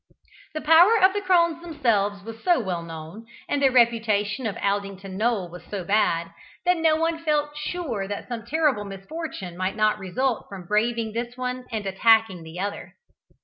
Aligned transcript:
The 0.55 0.61
power 0.61 0.99
of 0.99 1.13
the 1.13 1.21
crones 1.21 1.61
themselves 1.61 2.23
was 2.23 2.43
so 2.43 2.59
well 2.59 2.81
known, 2.81 3.27
and 3.47 3.61
the 3.61 3.69
reputation 3.69 4.47
of 4.47 4.57
Aldington 4.57 5.15
Knoll 5.15 5.47
was 5.51 5.63
so 5.65 5.83
bad, 5.83 6.31
that 6.65 6.77
no 6.77 6.95
one 6.95 7.19
felt 7.23 7.55
sure 7.55 8.07
that 8.07 8.27
some 8.27 8.43
terrible 8.43 8.83
misfortune 8.83 9.55
might 9.55 9.75
not 9.75 9.99
result 9.99 10.47
from 10.49 10.65
braving 10.65 11.13
the 11.13 11.31
one 11.35 11.67
and 11.71 11.85
attacking 11.85 12.41
the 12.41 12.59
other. 12.59 12.95